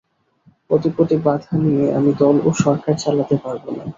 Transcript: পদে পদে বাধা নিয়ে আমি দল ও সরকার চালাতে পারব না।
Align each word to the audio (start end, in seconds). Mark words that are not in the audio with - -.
পদে 0.69 0.89
পদে 0.97 1.15
বাধা 1.25 1.53
নিয়ে 1.63 1.85
আমি 1.97 2.11
দল 2.21 2.35
ও 2.41 2.59
সরকার 2.61 2.93
চালাতে 3.03 3.35
পারব 3.43 3.63
না। 3.77 3.83